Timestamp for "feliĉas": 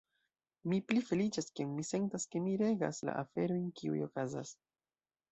1.09-1.49